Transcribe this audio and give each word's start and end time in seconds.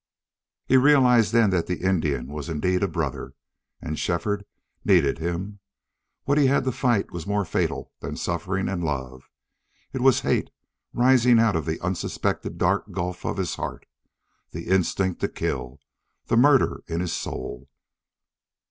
He 0.65 0.77
realized 0.77 1.31
then 1.31 1.51
that 1.51 1.67
the 1.67 1.83
Indian 1.83 2.25
was 2.25 2.49
indeed 2.49 2.81
a 2.81 2.87
brother. 2.87 3.35
And 3.79 3.99
Shefford 3.99 4.45
needed 4.83 5.19
him. 5.19 5.59
What 6.23 6.39
he 6.39 6.47
had 6.47 6.63
to 6.63 6.71
fight 6.71 7.11
was 7.11 7.27
more 7.27 7.45
fatal 7.45 7.91
than 7.99 8.17
suffering 8.17 8.67
and 8.67 8.83
love 8.83 9.29
it 9.93 10.01
was 10.01 10.21
hate 10.21 10.49
rising 10.91 11.37
out 11.37 11.55
of 11.55 11.67
the 11.67 11.79
unsuspected 11.81 12.57
dark 12.57 12.89
gulf 12.91 13.25
of 13.27 13.37
his 13.37 13.57
heart 13.57 13.85
the 14.49 14.69
instinct 14.69 15.21
to 15.21 15.27
kill 15.27 15.79
the 16.25 16.35
murder 16.35 16.83
in 16.87 16.99
his 16.99 17.13
soul. 17.13 17.69